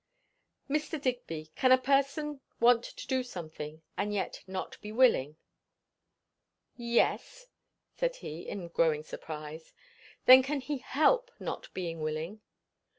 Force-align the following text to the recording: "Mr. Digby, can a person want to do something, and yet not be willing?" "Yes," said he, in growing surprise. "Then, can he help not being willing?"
"Mr. 0.67 0.99
Digby, 0.99 1.51
can 1.55 1.71
a 1.71 1.77
person 1.77 2.41
want 2.59 2.83
to 2.83 3.05
do 3.05 3.21
something, 3.21 3.83
and 3.95 4.11
yet 4.15 4.41
not 4.47 4.81
be 4.81 4.91
willing?" 4.91 5.37
"Yes," 6.75 7.45
said 7.95 8.15
he, 8.15 8.47
in 8.49 8.69
growing 8.69 9.03
surprise. 9.03 9.75
"Then, 10.25 10.41
can 10.41 10.59
he 10.61 10.79
help 10.79 11.29
not 11.39 11.71
being 11.75 11.99
willing?" 12.01 12.41